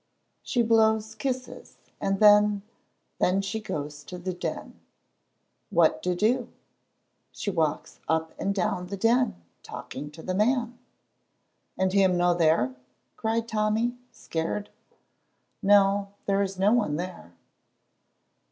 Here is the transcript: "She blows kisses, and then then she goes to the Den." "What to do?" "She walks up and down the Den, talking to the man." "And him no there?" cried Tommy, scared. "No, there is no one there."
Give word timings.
"She 0.41 0.63
blows 0.63 1.13
kisses, 1.13 1.77
and 1.99 2.19
then 2.19 2.63
then 3.19 3.43
she 3.43 3.59
goes 3.59 4.03
to 4.05 4.17
the 4.17 4.33
Den." 4.33 4.79
"What 5.69 6.01
to 6.01 6.15
do?" 6.15 6.49
"She 7.31 7.51
walks 7.51 7.99
up 8.09 8.33
and 8.39 8.55
down 8.55 8.87
the 8.87 8.97
Den, 8.97 9.35
talking 9.61 10.09
to 10.09 10.23
the 10.23 10.33
man." 10.33 10.79
"And 11.77 11.93
him 11.93 12.17
no 12.17 12.33
there?" 12.33 12.73
cried 13.15 13.47
Tommy, 13.47 13.95
scared. 14.11 14.71
"No, 15.61 16.09
there 16.25 16.41
is 16.41 16.57
no 16.57 16.73
one 16.73 16.95
there." 16.95 17.33